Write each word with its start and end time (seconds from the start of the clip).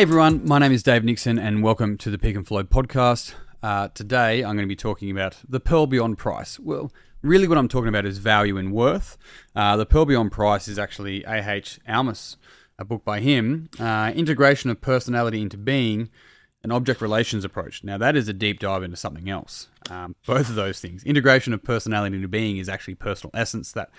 Hey 0.00 0.04
everyone, 0.04 0.46
my 0.46 0.58
name 0.58 0.72
is 0.72 0.82
Dave 0.82 1.04
Nixon 1.04 1.38
and 1.38 1.62
welcome 1.62 1.98
to 1.98 2.10
the 2.10 2.16
Peak 2.16 2.34
and 2.34 2.46
Flow 2.46 2.64
podcast. 2.64 3.34
Uh, 3.62 3.88
today 3.88 4.38
I'm 4.42 4.56
going 4.56 4.66
to 4.66 4.66
be 4.66 4.74
talking 4.74 5.10
about 5.10 5.36
the 5.46 5.60
Pearl 5.60 5.86
Beyond 5.86 6.16
Price. 6.16 6.58
Well, 6.58 6.90
really 7.20 7.46
what 7.46 7.58
I'm 7.58 7.68
talking 7.68 7.90
about 7.90 8.06
is 8.06 8.16
value 8.16 8.56
and 8.56 8.72
worth. 8.72 9.18
Uh, 9.54 9.76
the 9.76 9.84
Pearl 9.84 10.06
Beyond 10.06 10.32
Price 10.32 10.68
is 10.68 10.78
actually 10.78 11.22
A.H. 11.24 11.80
Almaas, 11.86 12.36
a 12.78 12.84
book 12.86 13.04
by 13.04 13.20
him, 13.20 13.68
uh, 13.78 14.10
Integration 14.16 14.70
of 14.70 14.80
Personality 14.80 15.42
into 15.42 15.58
Being, 15.58 16.08
an 16.64 16.72
Object 16.72 17.02
Relations 17.02 17.44
Approach. 17.44 17.84
Now 17.84 17.98
that 17.98 18.16
is 18.16 18.26
a 18.26 18.32
deep 18.32 18.58
dive 18.58 18.82
into 18.82 18.96
something 18.96 19.28
else. 19.28 19.68
Um, 19.90 20.16
both 20.26 20.48
of 20.48 20.54
those 20.54 20.80
things. 20.80 21.04
Integration 21.04 21.52
of 21.52 21.62
personality 21.62 22.16
into 22.16 22.26
being 22.26 22.56
is 22.56 22.70
actually 22.70 22.94
personal 22.94 23.32
essence 23.34 23.70
that 23.72 23.90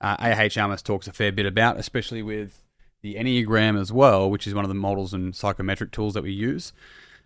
A.H. 0.00 0.56
Almaas 0.56 0.82
talks 0.82 1.06
a 1.08 1.12
fair 1.12 1.30
bit 1.30 1.44
about, 1.44 1.78
especially 1.78 2.22
with 2.22 2.62
the 3.02 3.16
Enneagram 3.16 3.78
as 3.78 3.92
well, 3.92 4.30
which 4.30 4.46
is 4.46 4.54
one 4.54 4.64
of 4.64 4.68
the 4.68 4.74
models 4.74 5.12
and 5.12 5.34
psychometric 5.34 5.90
tools 5.90 6.14
that 6.14 6.22
we 6.22 6.32
use. 6.32 6.72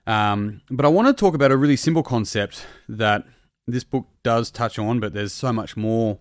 Um, 0.07 0.63
but 0.71 0.87
I 0.87 0.89
want 0.89 1.09
to 1.09 1.13
talk 1.13 1.35
about 1.35 1.53
a 1.53 1.57
really 1.57 1.77
simple 1.77 2.03
concept 2.03 2.65
that 2.89 3.25
this 3.67 3.85
book 3.85 4.07
does 4.23 4.51
touch 4.51 4.79
on, 4.79 5.01
but 5.01 5.13
there's 5.13 5.33
so 5.33 5.53
much 5.53 5.77
more 5.77 6.19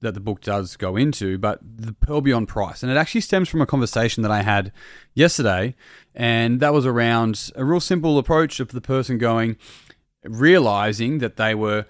that 0.00 0.14
the 0.14 0.20
book 0.20 0.40
does 0.40 0.76
go 0.76 0.96
into. 0.96 1.38
But 1.38 1.60
the 1.62 1.92
Pearl 1.94 2.20
Beyond 2.20 2.48
Price, 2.48 2.82
and 2.82 2.92
it 2.92 2.96
actually 2.96 3.20
stems 3.22 3.48
from 3.48 3.60
a 3.60 3.66
conversation 3.66 4.22
that 4.24 4.32
I 4.32 4.42
had 4.42 4.72
yesterday, 5.14 5.74
and 6.14 6.60
that 6.60 6.74
was 6.74 6.84
around 6.84 7.50
a 7.54 7.64
real 7.64 7.80
simple 7.80 8.18
approach 8.18 8.60
of 8.60 8.68
the 8.68 8.80
person 8.80 9.16
going, 9.16 9.56
realizing 10.24 11.18
that 11.18 11.36
they 11.36 11.54
were 11.54 11.86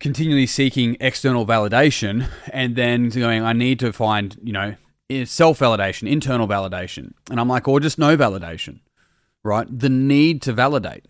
continually 0.00 0.46
seeking 0.46 0.96
external 0.98 1.46
validation 1.46 2.26
and 2.52 2.74
then 2.74 3.10
going, 3.10 3.42
I 3.42 3.52
need 3.52 3.78
to 3.80 3.92
find, 3.92 4.36
you 4.42 4.54
know, 4.54 4.74
self 5.24 5.58
validation, 5.58 6.08
internal 6.08 6.48
validation. 6.48 7.12
And 7.30 7.40
I'm 7.40 7.48
like, 7.48 7.68
or 7.68 7.80
just 7.80 7.98
no 7.98 8.16
validation, 8.16 8.80
right? 9.42 9.66
The 9.70 9.88
need 9.88 10.42
to 10.42 10.52
validate. 10.52 11.06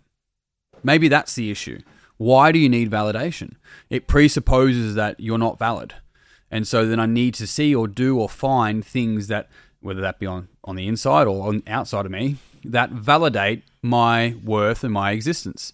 Maybe 0.83 1.07
that's 1.07 1.35
the 1.35 1.51
issue. 1.51 1.79
Why 2.17 2.51
do 2.51 2.59
you 2.59 2.69
need 2.69 2.91
validation? 2.91 3.55
It 3.89 4.07
presupposes 4.07 4.95
that 4.95 5.19
you're 5.19 5.37
not 5.37 5.59
valid. 5.59 5.95
And 6.51 6.67
so 6.67 6.85
then 6.85 6.99
I 6.99 7.05
need 7.05 7.33
to 7.35 7.47
see 7.47 7.73
or 7.73 7.87
do 7.87 8.19
or 8.19 8.29
find 8.29 8.85
things 8.85 9.27
that, 9.27 9.49
whether 9.79 10.01
that 10.01 10.19
be 10.19 10.25
on, 10.25 10.49
on 10.63 10.75
the 10.75 10.87
inside 10.87 11.27
or 11.27 11.47
on 11.47 11.63
outside 11.65 12.05
of 12.05 12.11
me, 12.11 12.37
that 12.63 12.91
validate 12.91 13.63
my 13.81 14.35
worth 14.43 14.83
and 14.83 14.93
my 14.93 15.11
existence. 15.11 15.73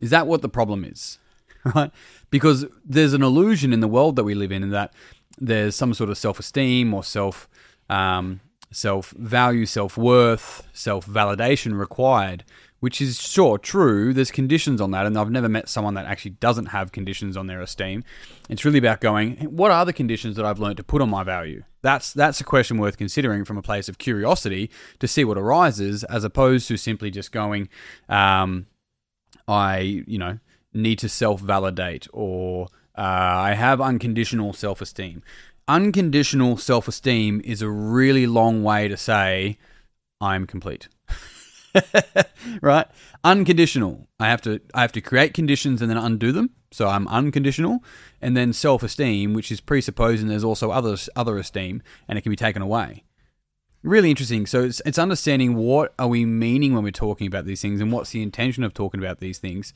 Is 0.00 0.10
that 0.10 0.26
what 0.26 0.42
the 0.42 0.48
problem 0.48 0.84
is? 0.84 1.18
Right? 1.76 1.92
Because 2.28 2.66
there's 2.84 3.12
an 3.12 3.22
illusion 3.22 3.72
in 3.72 3.78
the 3.78 3.86
world 3.86 4.16
that 4.16 4.24
we 4.24 4.34
live 4.34 4.50
in, 4.50 4.64
in 4.64 4.70
that 4.70 4.92
there's 5.38 5.76
some 5.76 5.94
sort 5.94 6.10
of 6.10 6.18
self 6.18 6.40
esteem 6.40 6.92
or 6.92 7.04
self 7.04 7.48
um, 7.88 8.40
self 8.70 9.10
value, 9.10 9.66
self 9.66 9.96
worth, 9.96 10.68
self 10.72 11.06
validation 11.06 11.78
required, 11.78 12.44
which 12.80 13.00
is 13.00 13.20
sure 13.20 13.58
true. 13.58 14.12
There's 14.12 14.30
conditions 14.30 14.80
on 14.80 14.90
that, 14.90 15.06
and 15.06 15.16
I've 15.18 15.30
never 15.30 15.48
met 15.48 15.68
someone 15.68 15.94
that 15.94 16.06
actually 16.06 16.32
doesn't 16.32 16.66
have 16.66 16.92
conditions 16.92 17.36
on 17.36 17.46
their 17.46 17.60
esteem. 17.60 18.04
It's 18.48 18.64
really 18.64 18.78
about 18.78 19.00
going, 19.00 19.36
what 19.36 19.70
are 19.70 19.84
the 19.84 19.92
conditions 19.92 20.36
that 20.36 20.44
I've 20.44 20.58
learned 20.58 20.78
to 20.78 20.84
put 20.84 21.02
on 21.02 21.10
my 21.10 21.22
value? 21.22 21.62
That's 21.82 22.12
that's 22.12 22.40
a 22.40 22.44
question 22.44 22.78
worth 22.78 22.96
considering 22.96 23.44
from 23.44 23.58
a 23.58 23.62
place 23.62 23.88
of 23.88 23.98
curiosity 23.98 24.70
to 25.00 25.08
see 25.08 25.24
what 25.24 25.38
arises, 25.38 26.04
as 26.04 26.24
opposed 26.24 26.68
to 26.68 26.76
simply 26.76 27.10
just 27.10 27.32
going, 27.32 27.68
um, 28.08 28.66
I 29.46 30.04
you 30.06 30.18
know 30.18 30.38
need 30.72 30.98
to 31.00 31.08
self 31.08 31.40
validate 31.40 32.06
or 32.12 32.68
uh, 32.96 33.00
I 33.00 33.54
have 33.54 33.80
unconditional 33.80 34.52
self 34.52 34.80
esteem 34.80 35.22
unconditional 35.68 36.56
self 36.56 36.88
esteem 36.88 37.40
is 37.44 37.62
a 37.62 37.68
really 37.68 38.26
long 38.26 38.62
way 38.62 38.88
to 38.88 38.96
say, 38.96 39.58
I'm 40.20 40.46
complete. 40.46 40.88
right? 42.62 42.86
Unconditional. 43.24 44.08
I 44.20 44.28
have 44.28 44.42
to 44.42 44.60
I 44.74 44.82
have 44.82 44.92
to 44.92 45.00
create 45.00 45.34
conditions 45.34 45.80
and 45.80 45.90
then 45.90 45.98
undo 45.98 46.32
them. 46.32 46.50
So 46.70 46.88
I'm 46.88 47.08
unconditional. 47.08 47.82
And 48.20 48.36
then 48.36 48.52
self 48.52 48.82
esteem, 48.82 49.34
which 49.34 49.50
is 49.50 49.60
presupposing 49.60 50.28
there's 50.28 50.44
also 50.44 50.70
other 50.70 50.96
other 51.16 51.38
esteem 51.38 51.82
and 52.08 52.18
it 52.18 52.22
can 52.22 52.30
be 52.30 52.36
taken 52.36 52.62
away. 52.62 53.04
Really 53.82 54.10
interesting. 54.10 54.46
So 54.46 54.62
it's 54.62 54.80
it's 54.86 54.98
understanding 54.98 55.54
what 55.56 55.94
are 55.98 56.08
we 56.08 56.24
meaning 56.24 56.74
when 56.74 56.84
we're 56.84 56.92
talking 56.92 57.26
about 57.26 57.46
these 57.46 57.62
things 57.62 57.80
and 57.80 57.90
what's 57.90 58.10
the 58.10 58.22
intention 58.22 58.62
of 58.62 58.74
talking 58.74 59.00
about 59.00 59.20
these 59.20 59.38
things. 59.38 59.74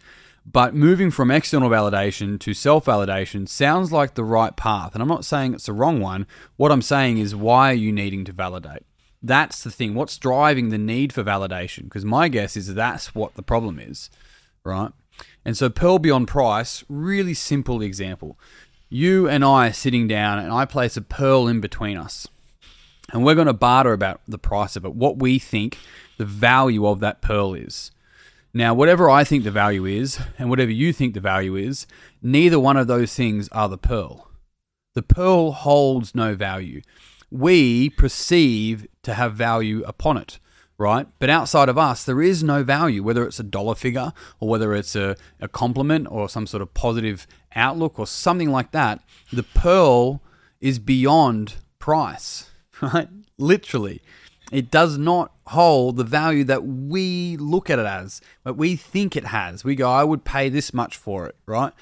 But 0.51 0.75
moving 0.75 1.11
from 1.11 1.33
external 1.33 1.69
validation 1.69 2.39
to 2.41 2.55
self 2.55 2.85
validation 2.85 3.49
sounds 3.49 3.91
like 3.91 4.15
the 4.15 4.25
right 4.25 4.55
path. 4.57 4.95
And 4.95 5.03
I'm 5.03 5.09
not 5.09 5.25
saying 5.25 5.55
it's 5.55 5.67
the 5.67 5.73
wrong 5.73 6.01
one. 6.01 6.27
What 6.57 6.71
I'm 6.71 6.83
saying 6.83 7.19
is, 7.19 7.35
why 7.35 7.71
are 7.71 7.75
you 7.75 7.91
needing 7.91 8.25
to 8.27 8.33
validate? 8.33 8.85
That's 9.21 9.65
the 9.65 9.73
thing. 9.73 9.95
What's 9.95 10.19
driving 10.19 10.69
the 10.69 10.79
need 10.79 11.13
for 11.13 11.25
validation? 11.25 11.85
Because 11.85 12.05
my 12.05 12.29
guess 12.29 12.57
is 12.57 12.73
that's 12.73 13.13
what 13.13 13.35
the 13.35 13.43
problem 13.43 13.81
is, 13.81 14.09
right? 14.63 14.93
And 15.45 15.57
so, 15.57 15.69
Pearl 15.69 15.99
Beyond 15.99 16.29
Price, 16.29 16.85
really 16.89 17.35
simple 17.35 17.83
example. 17.83 18.39
You 18.89 19.29
and 19.29 19.45
I 19.45 19.69
are 19.69 19.73
sitting 19.73 20.07
down, 20.07 20.39
and 20.39 20.53
I 20.53 20.65
place 20.65 20.97
a 20.97 21.03
pearl 21.03 21.49
in 21.49 21.61
between 21.61 21.97
us. 21.97 22.29
And 23.13 23.25
we're 23.25 23.35
going 23.35 23.47
to 23.49 23.53
barter 23.53 23.93
about 23.93 24.21
the 24.29 24.39
price 24.39 24.77
of 24.77 24.85
it, 24.85 24.95
what 24.95 25.19
we 25.19 25.41
think 25.41 25.79
the 26.19 26.25
value 26.25 26.87
of 26.87 27.01
that 27.01 27.21
pearl 27.21 27.55
is. 27.55 27.91
Now, 28.57 28.73
whatever 28.73 29.11
I 29.11 29.23
think 29.23 29.45
the 29.45 29.51
value 29.51 29.85
is, 29.85 30.19
and 30.39 30.49
whatever 30.49 30.71
you 30.71 30.91
think 30.95 31.13
the 31.13 31.21
value 31.21 31.57
is, 31.57 31.87
neither 32.23 32.59
one 32.59 32.79
of 32.79 32.87
those 32.87 33.13
things 33.13 33.51
are 33.53 33.69
the 33.69 33.77
pearl. 33.77 34.31
The 34.95 35.03
pearl 35.03 35.53
holds 35.53 36.15
no 36.15 36.35
value. 36.35 36.81
We 37.31 37.91
perceive 37.91 38.87
to 39.03 39.13
have 39.13 39.35
value 39.35 39.83
upon 39.83 40.17
it, 40.17 40.39
right? 40.79 41.07
But 41.19 41.29
outside 41.29 41.69
of 41.69 41.77
us, 41.77 42.03
there 42.03 42.23
is 42.23 42.43
no 42.43 42.65
value, 42.65 43.03
whether 43.03 43.27
it's 43.27 43.39
a 43.39 43.43
dollar 43.43 43.75
figure 43.75 44.15
or 44.41 44.49
whether 44.49 44.73
it's 44.73 44.97
a, 44.97 45.17
a 45.39 45.49
compliment 45.49 46.09
or 46.11 46.27
some 46.27 46.47
sort 46.47 46.63
of 46.63 46.73
positive 46.73 47.27
outlook 47.55 47.99
or 47.99 48.07
something 48.07 48.51
like 48.51 48.71
that. 48.71 49.03
The 49.31 49.43
pearl 49.43 50.23
is 50.63 50.79
beyond 50.79 51.57
price, 51.79 52.49
right? 52.81 53.09
Literally. 53.37 54.01
It 54.53 54.71
does 54.71 54.97
not 54.97 55.33
hold 55.49 55.97
the 55.97 56.05
value 56.05 56.45
that 56.45 56.65
we 56.65 57.37
look 57.37 57.69
at 57.69 57.79
it 57.79 57.87
as, 57.87 58.21
but 58.45 58.57
we 58.57 58.77
think 58.77 59.17
it 59.17 59.27
has. 59.27 59.65
We 59.65 59.75
go, 59.75 59.91
I 59.91 60.05
would 60.05 60.25
pay 60.25 60.49
this 60.49 60.73
much 60.73 60.97
for 60.97 61.27
it, 61.27 61.35
right? 61.47 61.73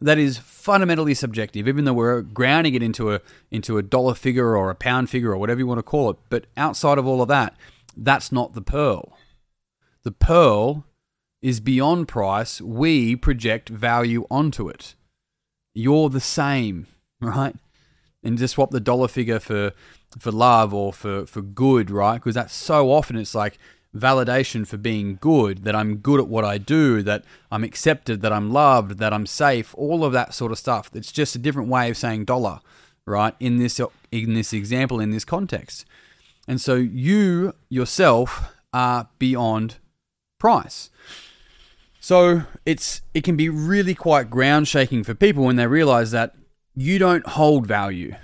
That 0.00 0.18
is 0.18 0.38
fundamentally 0.38 1.14
subjective, 1.14 1.66
even 1.68 1.84
though 1.84 1.92
we're 1.92 2.22
grounding 2.22 2.74
it 2.74 2.82
into 2.82 3.12
a 3.12 3.20
into 3.50 3.78
a 3.78 3.82
dollar 3.82 4.14
figure 4.14 4.56
or 4.56 4.70
a 4.70 4.74
pound 4.74 5.10
figure 5.10 5.32
or 5.32 5.38
whatever 5.38 5.60
you 5.60 5.66
want 5.66 5.78
to 5.78 5.82
call 5.82 6.10
it. 6.10 6.16
But 6.28 6.46
outside 6.56 6.98
of 6.98 7.06
all 7.06 7.20
of 7.20 7.28
that, 7.28 7.56
that's 7.96 8.30
not 8.30 8.54
the 8.54 8.62
pearl. 8.62 9.16
The 10.04 10.12
pearl 10.12 10.84
is 11.42 11.60
beyond 11.60 12.08
price. 12.08 12.60
We 12.60 13.16
project 13.16 13.68
value 13.68 14.26
onto 14.30 14.68
it. 14.68 14.94
You're 15.74 16.10
the 16.10 16.20
same, 16.20 16.86
right? 17.20 17.56
And 18.28 18.38
just 18.38 18.54
swap 18.54 18.70
the 18.70 18.80
dollar 18.80 19.08
figure 19.08 19.40
for 19.40 19.72
for 20.18 20.30
love 20.30 20.72
or 20.72 20.92
for 20.92 21.26
for 21.26 21.42
good, 21.42 21.90
right? 21.90 22.14
Because 22.14 22.34
that's 22.34 22.54
so 22.54 22.92
often 22.92 23.16
it's 23.16 23.34
like 23.34 23.58
validation 23.96 24.66
for 24.66 24.76
being 24.76 25.16
good, 25.20 25.64
that 25.64 25.74
I'm 25.74 25.96
good 25.96 26.20
at 26.20 26.28
what 26.28 26.44
I 26.44 26.58
do, 26.58 27.02
that 27.02 27.24
I'm 27.50 27.64
accepted, 27.64 28.20
that 28.22 28.32
I'm 28.32 28.52
loved, 28.52 28.98
that 28.98 29.12
I'm 29.12 29.26
safe, 29.26 29.74
all 29.76 30.04
of 30.04 30.12
that 30.12 30.34
sort 30.34 30.52
of 30.52 30.58
stuff. 30.58 30.90
It's 30.94 31.12
just 31.12 31.34
a 31.34 31.38
different 31.38 31.68
way 31.68 31.90
of 31.90 31.96
saying 31.96 32.26
dollar, 32.26 32.60
right? 33.06 33.34
In 33.40 33.56
this 33.56 33.80
in 34.12 34.34
this 34.34 34.52
example, 34.52 35.00
in 35.00 35.10
this 35.10 35.24
context. 35.24 35.84
And 36.46 36.60
so 36.60 36.74
you 36.74 37.54
yourself 37.68 38.54
are 38.72 39.08
beyond 39.18 39.76
price. 40.38 40.90
So 42.00 42.44
it's 42.64 43.02
it 43.12 43.24
can 43.24 43.36
be 43.36 43.48
really 43.48 43.94
quite 43.94 44.30
ground 44.30 44.68
shaking 44.68 45.04
for 45.04 45.14
people 45.14 45.44
when 45.44 45.56
they 45.56 45.66
realize 45.66 46.10
that 46.12 46.34
you 46.74 46.98
don't 46.98 47.26
hold 47.26 47.66
value 47.66 48.14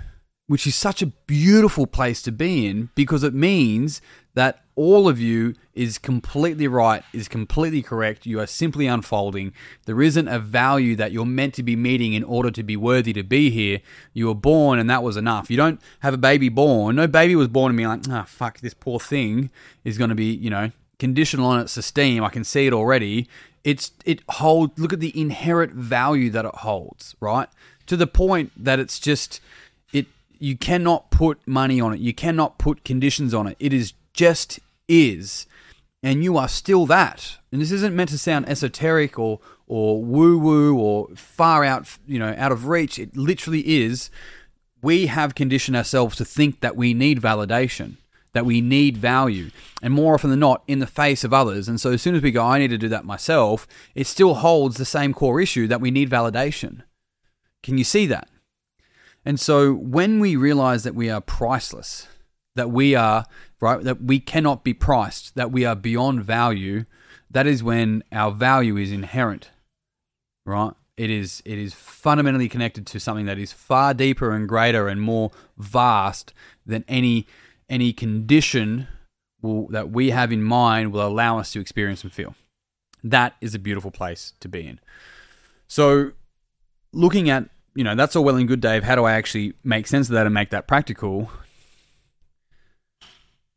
which 0.47 0.67
is 0.67 0.75
such 0.75 1.01
a 1.01 1.07
beautiful 1.07 1.87
place 1.87 2.21
to 2.21 2.31
be 2.31 2.67
in 2.67 2.89
because 2.95 3.23
it 3.23 3.33
means 3.33 4.01
that 4.35 4.61
all 4.75 5.07
of 5.07 5.19
you 5.19 5.55
is 5.73 5.97
completely 5.97 6.67
right, 6.67 7.01
is 7.13 7.27
completely 7.27 7.81
correct. 7.81 8.25
You 8.25 8.39
are 8.41 8.45
simply 8.45 8.87
unfolding. 8.87 9.53
There 9.85 10.01
isn't 10.01 10.27
a 10.27 10.37
value 10.37 10.95
that 10.97 11.11
you're 11.11 11.25
meant 11.25 11.53
to 11.55 11.63
be 11.63 11.75
meeting 11.75 12.13
in 12.13 12.23
order 12.23 12.51
to 12.51 12.61
be 12.61 12.75
worthy 12.75 13.13
to 13.13 13.23
be 13.23 13.49
here. 13.49 13.79
You 14.13 14.27
were 14.27 14.35
born 14.35 14.77
and 14.77 14.89
that 14.89 15.01
was 15.01 15.17
enough. 15.17 15.49
You 15.49 15.57
don't 15.57 15.81
have 16.01 16.13
a 16.13 16.17
baby 16.17 16.49
born. 16.49 16.97
No 16.97 17.07
baby 17.07 17.35
was 17.35 17.47
born 17.47 17.71
and 17.71 17.77
be 17.77 17.87
like, 17.87 18.01
ah, 18.09 18.23
oh, 18.23 18.25
fuck, 18.25 18.59
this 18.59 18.73
poor 18.73 18.99
thing 18.99 19.49
is 19.83 19.97
going 19.97 20.09
to 20.09 20.15
be, 20.15 20.33
you 20.33 20.49
know, 20.49 20.71
conditional 20.99 21.47
on 21.47 21.61
its 21.61 21.77
esteem. 21.77 22.23
I 22.23 22.29
can 22.29 22.43
see 22.43 22.67
it 22.67 22.73
already. 22.73 23.27
It's 23.63 23.91
it 24.05 24.21
holds. 24.29 24.77
Look 24.77 24.93
at 24.93 24.99
the 24.99 25.19
inherent 25.19 25.73
value 25.73 26.29
that 26.31 26.45
it 26.45 26.55
holds, 26.55 27.15
right? 27.19 27.49
To 27.87 27.97
the 27.97 28.07
point 28.07 28.51
that 28.57 28.79
it's 28.79 28.99
just 28.99 29.39
you 30.39 30.57
cannot 30.57 31.11
put 31.11 31.39
money 31.47 31.79
on 31.79 31.93
it. 31.93 31.99
You 31.99 32.13
cannot 32.13 32.57
put 32.57 32.83
conditions 32.83 33.33
on 33.33 33.47
it. 33.47 33.57
It 33.59 33.73
is 33.73 33.93
just 34.13 34.59
is. 34.87 35.45
And 36.03 36.23
you 36.23 36.37
are 36.37 36.47
still 36.47 36.85
that. 36.85 37.37
And 37.51 37.61
this 37.61 37.71
isn't 37.71 37.95
meant 37.95 38.11
to 38.11 38.17
sound 38.17 38.47
esoteric 38.47 39.17
or 39.17 39.39
or 39.67 40.03
woo 40.03 40.37
woo 40.37 40.77
or 40.77 41.07
far 41.15 41.63
out, 41.63 41.97
you 42.05 42.19
know, 42.19 42.35
out 42.37 42.51
of 42.51 42.67
reach. 42.67 42.99
It 42.99 43.17
literally 43.17 43.81
is. 43.83 44.11
We 44.81 45.07
have 45.07 45.33
conditioned 45.33 45.75
ourselves 45.75 46.15
to 46.17 46.25
think 46.25 46.59
that 46.59 46.75
we 46.75 46.93
need 46.93 47.19
validation. 47.21 47.97
that 48.35 48.45
we 48.45 48.59
need 48.59 48.97
value, 48.97 49.49
and 49.81 49.93
more 49.93 50.13
often 50.13 50.29
than 50.29 50.41
not, 50.41 50.61
in 50.67 50.79
the 50.79 50.85
face 50.85 51.23
of 51.23 51.33
others. 51.33 51.69
And 51.69 51.79
so, 51.79 51.93
as 51.93 52.01
soon 52.01 52.15
as 52.15 52.21
we 52.21 52.31
go, 52.31 52.45
I 52.45 52.59
need 52.59 52.67
to 52.67 52.77
do 52.77 52.89
that 52.89 53.05
myself, 53.05 53.65
it 53.95 54.07
still 54.07 54.35
holds 54.35 54.75
the 54.75 54.83
same 54.83 55.13
core 55.13 55.39
issue 55.39 55.67
that 55.67 55.79
we 55.79 55.89
need 55.89 56.09
validation. 56.09 56.83
Can 57.63 57.77
you 57.77 57.85
see 57.85 58.05
that? 58.07 58.27
And 59.25 59.39
so, 59.39 59.73
when 59.73 60.19
we 60.19 60.35
realize 60.35 60.83
that 60.83 60.93
we 60.93 61.09
are 61.09 61.19
priceless, 61.19 62.07
that 62.55 62.69
we 62.69 62.93
are, 62.95 63.25
right, 63.59 63.81
that 63.83 64.03
we 64.03 64.19
cannot 64.19 64.63
be 64.63 64.73
priced, 64.73 65.35
that 65.35 65.51
we 65.51 65.65
are 65.65 65.75
beyond 65.75 66.23
value, 66.23 66.85
that 67.29 67.47
is 67.47 67.63
when 67.63 68.03
our 68.11 68.31
value 68.31 68.77
is 68.77 68.91
inherent, 68.91 69.49
right? 70.45 70.73
It 70.95 71.09
is 71.09 71.41
it 71.43 71.57
is 71.57 71.73
fundamentally 71.73 72.47
connected 72.47 72.85
to 72.87 72.99
something 72.99 73.25
that 73.25 73.37
is 73.37 73.51
far 73.51 73.93
deeper 73.93 74.31
and 74.31 74.47
greater 74.47 74.87
and 74.87 75.01
more 75.01 75.31
vast 75.57 76.33
than 76.65 76.85
any 76.87 77.27
any 77.67 77.91
condition 77.91 78.87
will, 79.41 79.67
that 79.67 79.89
we 79.89 80.11
have 80.11 80.31
in 80.31 80.43
mind 80.43 80.93
will 80.93 81.05
allow 81.05 81.39
us 81.39 81.51
to 81.53 81.59
experience 81.59 82.03
and 82.03 82.13
feel. 82.13 82.35
That 83.03 83.35
is 83.41 83.53
a 83.53 83.59
beautiful 83.59 83.91
place 83.91 84.33
to 84.39 84.47
be 84.47 84.65
in. 84.65 84.79
So, 85.67 86.11
looking 86.93 87.29
at 87.29 87.49
you 87.75 87.83
know 87.83 87.93
that's 87.93 88.15
all 88.15 88.23
well 88.23 88.37
and 88.37 88.47
good, 88.47 88.61
Dave. 88.61 88.83
How 88.83 88.95
do 88.95 89.03
I 89.03 89.13
actually 89.13 89.53
make 89.63 89.85
sense 89.85 90.09
of 90.09 90.13
that 90.13 90.25
and 90.25 90.33
make 90.33 90.49
that 90.49 90.67
practical? 90.67 91.29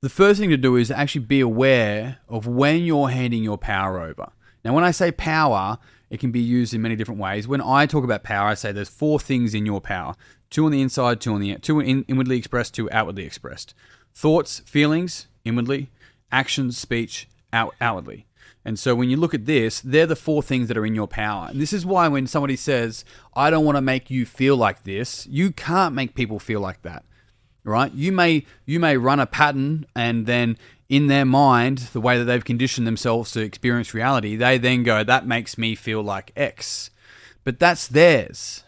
The 0.02 0.08
first 0.08 0.38
thing 0.38 0.50
to 0.50 0.56
do 0.56 0.76
is 0.76 0.90
actually 0.90 1.24
be 1.24 1.40
aware 1.40 2.18
of 2.28 2.46
when 2.46 2.84
you're 2.84 3.08
handing 3.08 3.42
your 3.42 3.58
power 3.58 4.00
over. 4.00 4.30
Now, 4.64 4.72
when 4.72 4.84
I 4.84 4.92
say 4.92 5.10
power, 5.10 5.78
it 6.08 6.20
can 6.20 6.30
be 6.30 6.40
used 6.40 6.72
in 6.72 6.82
many 6.82 6.94
different 6.94 7.20
ways. 7.20 7.48
When 7.48 7.60
I 7.60 7.86
talk 7.86 8.04
about 8.04 8.22
power, 8.22 8.48
I 8.48 8.54
say 8.54 8.70
there's 8.70 8.88
four 8.88 9.18
things 9.18 9.54
in 9.54 9.66
your 9.66 9.80
power: 9.80 10.14
two 10.50 10.66
on 10.66 10.72
the 10.72 10.82
inside, 10.82 11.20
two 11.20 11.34
on 11.34 11.40
the 11.40 11.56
two 11.56 11.80
in, 11.80 12.04
inwardly 12.04 12.38
expressed, 12.38 12.74
two 12.74 12.88
outwardly 12.92 13.24
expressed. 13.24 13.74
Thoughts, 14.14 14.60
feelings, 14.60 15.26
inwardly; 15.44 15.90
actions, 16.30 16.78
speech, 16.78 17.28
out, 17.52 17.74
outwardly. 17.80 18.27
And 18.64 18.78
so 18.78 18.94
when 18.94 19.08
you 19.08 19.16
look 19.16 19.34
at 19.34 19.46
this, 19.46 19.80
they're 19.80 20.06
the 20.06 20.16
four 20.16 20.42
things 20.42 20.68
that 20.68 20.76
are 20.76 20.86
in 20.86 20.94
your 20.94 21.08
power. 21.08 21.48
And 21.50 21.60
this 21.60 21.72
is 21.72 21.86
why 21.86 22.08
when 22.08 22.26
somebody 22.26 22.56
says, 22.56 23.04
"I 23.34 23.50
don't 23.50 23.64
want 23.64 23.76
to 23.76 23.82
make 23.82 24.10
you 24.10 24.26
feel 24.26 24.56
like 24.56 24.82
this," 24.84 25.26
you 25.30 25.52
can't 25.52 25.94
make 25.94 26.14
people 26.14 26.38
feel 26.38 26.60
like 26.60 26.82
that. 26.82 27.04
Right? 27.64 27.92
You 27.92 28.12
may 28.12 28.44
you 28.66 28.80
may 28.80 28.96
run 28.96 29.20
a 29.20 29.26
pattern 29.26 29.86
and 29.94 30.26
then 30.26 30.56
in 30.88 31.06
their 31.08 31.26
mind, 31.26 31.78
the 31.92 32.00
way 32.00 32.18
that 32.18 32.24
they've 32.24 32.44
conditioned 32.44 32.86
themselves 32.86 33.32
to 33.32 33.40
experience 33.40 33.92
reality, 33.92 34.36
they 34.36 34.56
then 34.56 34.82
go, 34.82 35.04
that 35.04 35.26
makes 35.26 35.58
me 35.58 35.74
feel 35.74 36.02
like 36.02 36.32
X. 36.34 36.90
But 37.44 37.58
that's 37.58 37.86
theirs, 37.86 38.64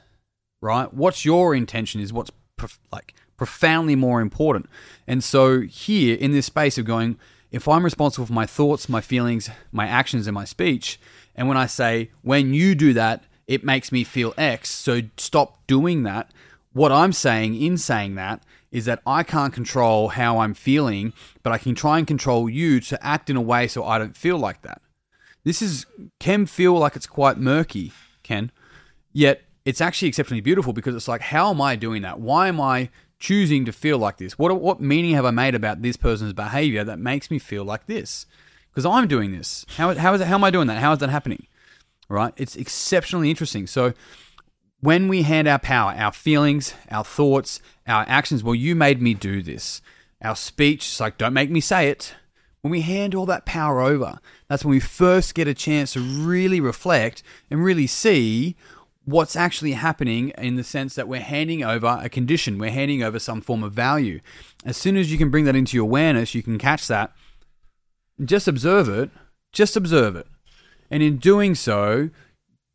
right? 0.60 0.92
What's 0.92 1.24
your 1.24 1.54
intention 1.54 1.98
is 2.00 2.12
what's 2.12 2.30
prof- 2.56 2.78
like 2.92 3.14
profoundly 3.40 3.96
more 3.96 4.20
important. 4.20 4.68
And 5.06 5.24
so 5.24 5.62
here 5.62 6.14
in 6.14 6.32
this 6.32 6.44
space 6.44 6.76
of 6.76 6.84
going, 6.84 7.18
if 7.50 7.66
I'm 7.68 7.84
responsible 7.84 8.26
for 8.26 8.32
my 8.32 8.46
thoughts, 8.46 8.88
my 8.88 9.00
feelings, 9.00 9.50
my 9.72 9.86
actions, 9.86 10.26
and 10.26 10.34
my 10.34 10.44
speech, 10.44 11.00
and 11.34 11.48
when 11.48 11.56
I 11.56 11.66
say, 11.66 12.10
when 12.22 12.54
you 12.54 12.74
do 12.74 12.92
that, 12.94 13.24
it 13.46 13.64
makes 13.64 13.90
me 13.90 14.04
feel 14.04 14.34
X, 14.38 14.70
so 14.70 15.00
stop 15.16 15.66
doing 15.66 16.04
that. 16.04 16.30
What 16.72 16.92
I'm 16.92 17.12
saying 17.12 17.60
in 17.60 17.76
saying 17.78 18.14
that 18.14 18.44
is 18.70 18.84
that 18.84 19.02
I 19.04 19.24
can't 19.24 19.52
control 19.52 20.10
how 20.10 20.38
I'm 20.38 20.54
feeling, 20.54 21.12
but 21.42 21.52
I 21.52 21.58
can 21.58 21.74
try 21.74 21.98
and 21.98 22.06
control 22.06 22.48
you 22.48 22.78
to 22.80 23.04
act 23.04 23.28
in 23.28 23.36
a 23.36 23.40
way 23.40 23.66
so 23.66 23.84
I 23.84 23.98
don't 23.98 24.16
feel 24.16 24.38
like 24.38 24.62
that. 24.62 24.80
This 25.42 25.60
is 25.62 25.86
can 26.20 26.46
feel 26.46 26.78
like 26.78 26.94
it's 26.94 27.06
quite 27.06 27.38
murky, 27.38 27.92
Ken. 28.22 28.52
Yet 29.12 29.42
it's 29.64 29.80
actually 29.80 30.08
exceptionally 30.08 30.40
beautiful 30.40 30.72
because 30.72 30.94
it's 30.94 31.08
like, 31.08 31.20
how 31.20 31.50
am 31.50 31.60
I 31.60 31.74
doing 31.76 32.02
that? 32.02 32.20
Why 32.20 32.48
am 32.48 32.60
I 32.60 32.90
choosing 33.20 33.64
to 33.66 33.72
feel 33.72 33.98
like 33.98 34.16
this? 34.16 34.38
What 34.38 34.60
what 34.60 34.80
meaning 34.80 35.14
have 35.14 35.24
I 35.24 35.30
made 35.30 35.54
about 35.54 35.82
this 35.82 35.96
person's 35.96 36.32
behavior 36.32 36.82
that 36.82 36.98
makes 36.98 37.30
me 37.30 37.38
feel 37.38 37.64
like 37.64 37.86
this? 37.86 38.26
Because 38.70 38.86
I'm 38.86 39.06
doing 39.06 39.30
this. 39.30 39.64
How 39.76 39.94
how 39.94 40.14
is 40.14 40.20
it, 40.20 40.26
how 40.26 40.34
am 40.34 40.44
I 40.44 40.50
doing 40.50 40.66
that? 40.66 40.78
How 40.78 40.92
is 40.92 40.98
that 40.98 41.10
happening? 41.10 41.46
Right? 42.08 42.34
It's 42.36 42.56
exceptionally 42.56 43.30
interesting. 43.30 43.68
So 43.68 43.92
when 44.80 45.08
we 45.08 45.22
hand 45.22 45.46
our 45.46 45.58
power, 45.58 45.92
our 45.92 46.10
feelings, 46.10 46.74
our 46.90 47.04
thoughts, 47.04 47.60
our 47.86 48.04
actions, 48.08 48.42
well, 48.42 48.54
you 48.54 48.74
made 48.74 49.00
me 49.00 49.14
do 49.14 49.42
this. 49.42 49.82
Our 50.22 50.34
speech, 50.34 50.86
it's 50.86 51.00
like, 51.00 51.18
don't 51.18 51.34
make 51.34 51.50
me 51.50 51.60
say 51.60 51.88
it. 51.88 52.14
When 52.62 52.70
we 52.70 52.80
hand 52.82 53.14
all 53.14 53.26
that 53.26 53.46
power 53.46 53.80
over, 53.80 54.18
that's 54.48 54.64
when 54.64 54.72
we 54.72 54.80
first 54.80 55.34
get 55.34 55.48
a 55.48 55.54
chance 55.54 55.92
to 55.94 56.00
really 56.00 56.60
reflect 56.60 57.22
and 57.50 57.62
really 57.64 57.86
see 57.86 58.56
what's 59.04 59.36
actually 59.36 59.72
happening 59.72 60.30
in 60.38 60.56
the 60.56 60.64
sense 60.64 60.94
that 60.94 61.08
we're 61.08 61.20
handing 61.20 61.64
over 61.64 61.98
a 62.02 62.08
condition, 62.08 62.58
we're 62.58 62.70
handing 62.70 63.02
over 63.02 63.18
some 63.18 63.40
form 63.40 63.62
of 63.62 63.72
value. 63.72 64.20
As 64.64 64.76
soon 64.76 64.96
as 64.96 65.10
you 65.10 65.18
can 65.18 65.30
bring 65.30 65.44
that 65.46 65.56
into 65.56 65.76
your 65.76 65.84
awareness, 65.84 66.34
you 66.34 66.42
can 66.42 66.58
catch 66.58 66.86
that. 66.88 67.12
Just 68.22 68.46
observe 68.46 68.88
it, 68.88 69.10
just 69.52 69.76
observe 69.76 70.16
it. 70.16 70.26
And 70.90 71.02
in 71.02 71.16
doing 71.16 71.54
so, 71.54 72.10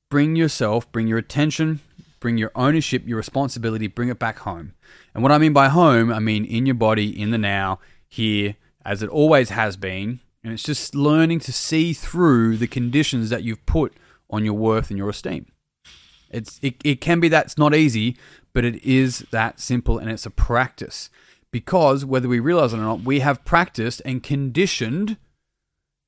bring 0.09 0.35
yourself, 0.35 0.91
bring 0.91 1.07
your 1.07 1.17
attention, 1.17 1.81
bring 2.19 2.37
your 2.37 2.51
ownership, 2.55 3.03
your 3.05 3.17
responsibility, 3.17 3.87
bring 3.87 4.09
it 4.09 4.17
back 4.17 4.39
home. 4.39 4.73
And 5.13 5.21
what 5.21 5.31
I 5.31 5.37
mean 5.37 5.53
by 5.53 5.69
home, 5.69 6.11
I 6.11 6.19
mean 6.19 6.43
in 6.45 6.65
your 6.65 6.75
body, 6.75 7.09
in 7.09 7.31
the 7.31 7.37
now, 7.37 7.79
here, 8.07 8.55
as 8.83 9.03
it 9.03 9.09
always 9.09 9.49
has 9.49 9.77
been. 9.77 10.21
And 10.43 10.53
it's 10.53 10.63
just 10.63 10.95
learning 10.95 11.39
to 11.41 11.53
see 11.53 11.93
through 11.93 12.57
the 12.57 12.67
conditions 12.67 13.29
that 13.29 13.43
you've 13.43 13.65
put 13.65 13.93
on 14.29 14.45
your 14.45 14.53
worth 14.53 14.89
and 14.89 14.97
your 14.97 15.09
esteem. 15.09 15.47
It's 16.35 16.59
it, 16.61 16.75
it 16.83 17.01
can 17.01 17.19
be 17.19 17.29
that's 17.29 17.57
not 17.57 17.73
easy, 17.73 18.17
but 18.53 18.65
it 18.65 18.83
is 18.83 19.25
that 19.31 19.59
simple 19.59 19.97
and 19.97 20.09
it's 20.09 20.25
a 20.25 20.31
practice. 20.31 21.09
Because 21.51 22.03
whether 22.03 22.27
we 22.27 22.39
realize 22.39 22.73
it 22.73 22.77
or 22.77 22.81
not, 22.81 23.01
we 23.01 23.21
have 23.21 23.45
practiced 23.45 24.01
and 24.03 24.21
conditioned 24.21 25.17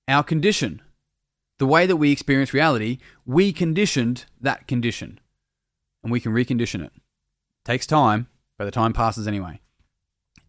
our 0.07 0.23
condition. 0.23 0.81
The 1.59 1.65
way 1.65 1.85
that 1.85 1.95
we 1.95 2.11
experience 2.11 2.53
reality, 2.53 2.97
we 3.25 3.53
conditioned 3.53 4.25
that 4.41 4.67
condition 4.67 5.19
and 6.03 6.11
we 6.11 6.19
can 6.19 6.33
recondition 6.33 6.85
it. 6.85 6.91
Takes 7.63 7.87
time, 7.87 8.27
but 8.57 8.65
the 8.65 8.71
time 8.71 8.93
passes 8.93 9.27
anyway. 9.27 9.61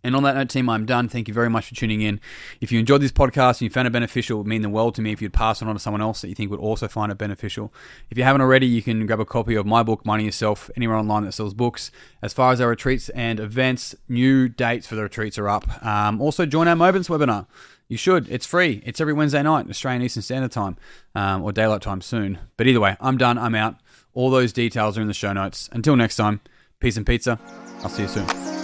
And 0.05 0.15
on 0.15 0.23
that 0.23 0.37
note, 0.37 0.49
team, 0.49 0.69
I'm 0.69 0.87
done. 0.87 1.09
Thank 1.09 1.29
you 1.29 1.35
very 1.35 1.51
much 1.51 1.69
for 1.69 1.75
tuning 1.75 2.03
in. 2.03 2.21
If 2.61 2.71
you 2.71 2.79
enjoyed 2.79 3.01
this 3.01 3.13
podcast 3.13 3.55
and 3.55 3.63
you 3.63 3.71
found 3.71 3.89
it 3.89 3.93
beneficial, 3.93 4.37
it 4.37 4.39
would 4.43 4.47
mean 4.47 4.63
the 4.63 4.69
world 4.69 4.95
to 4.97 5.03
me 5.03 5.13
if 5.13 5.21
you'd 5.21 5.33
pass 5.33 5.61
it 5.61 5.69
on 5.69 5.75
to 5.75 5.81
someone 5.81 6.01
else 6.01 6.21
that 6.21 6.29
you 6.29 6.35
think 6.35 6.51
would 6.51 6.61
also 6.61 6.89
find 6.89 7.11
it 7.11 7.19
beneficial. 7.19 7.73
If 8.11 8.17
you 8.17 8.25
haven't 8.25 8.41
already, 8.41 8.67
you 8.67 8.83
can 8.83 9.07
grab 9.07 9.21
a 9.21 9.25
copy 9.25 9.55
of 9.55 9.67
my 9.67 9.83
book, 9.83 10.07
Minding 10.07 10.27
Yourself, 10.27 10.71
anywhere 10.77 10.97
online 10.97 11.25
that 11.25 11.33
sells 11.33 11.55
books. 11.55 11.91
As 12.23 12.33
far 12.33 12.53
as 12.53 12.61
our 12.61 12.69
retreats 12.69 13.09
and 13.11 13.41
events, 13.41 13.95
new 14.09 14.49
dates 14.49 14.87
for 14.87 14.95
the 14.95 15.03
retreats 15.03 15.39
are 15.39 15.49
up. 15.49 15.85
Um, 15.85 16.21
also, 16.21 16.47
join 16.47 16.69
our 16.69 16.77
Moments 16.77 17.09
webinar. 17.09 17.47
You 17.89 17.97
should. 17.97 18.29
It's 18.29 18.47
free. 18.47 18.83
It's 18.85 19.01
every 19.01 19.15
Wednesday 19.15 19.43
night, 19.43 19.69
Australian 19.69 20.03
Eastern 20.03 20.23
Standard 20.23 20.53
Time, 20.53 20.77
um, 21.15 21.43
or 21.43 21.53
daylight 21.53 21.81
time 21.81 22.03
soon. 22.03 22.39
But 22.57 22.67
either 22.67 22.81
way, 22.81 22.97
I'm 23.01 23.17
done. 23.17 23.39
I'm 23.39 23.55
out. 23.55 23.77
All 24.13 24.31
those 24.31 24.53
details 24.53 24.99
are 24.99 25.01
in 25.01 25.09
the 25.09 25.15
show 25.15 25.33
notes. 25.33 25.71
Until 25.73 25.97
next 25.97 26.17
time, 26.17 26.41
peace 26.81 26.99
and 26.99 27.07
pizza. 27.07 27.41
I'll 27.83 27.89
see 27.89 28.03
you 28.03 28.09
soon. 28.09 28.58